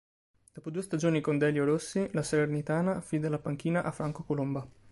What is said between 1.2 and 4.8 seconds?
con Delio Rossi, la Salernitana affida la panchina a Franco Colomba.